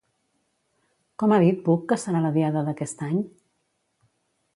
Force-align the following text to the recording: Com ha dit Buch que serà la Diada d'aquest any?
Com 1.23 1.35
ha 1.35 1.37
dit 1.43 1.61
Buch 1.67 1.83
que 1.91 1.97
serà 2.05 2.21
la 2.23 2.31
Diada 2.39 2.65
d'aquest 2.71 3.05
any? 3.09 3.21